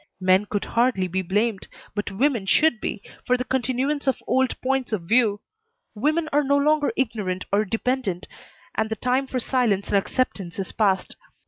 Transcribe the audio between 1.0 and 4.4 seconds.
be blamed, but women should be, for the continuance of